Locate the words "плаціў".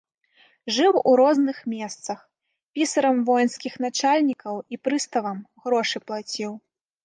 6.11-6.51